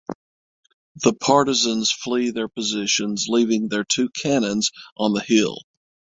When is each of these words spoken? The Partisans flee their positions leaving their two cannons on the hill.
The 0.95 1.13
Partisans 1.13 1.91
flee 1.91 2.31
their 2.31 2.47
positions 2.47 3.27
leaving 3.29 3.67
their 3.69 3.83
two 3.83 4.09
cannons 4.09 4.71
on 4.97 5.13
the 5.13 5.21
hill. 5.21 5.59